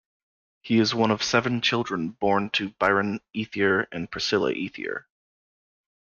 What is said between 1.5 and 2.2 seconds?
children